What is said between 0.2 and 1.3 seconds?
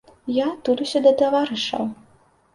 Я тулюся да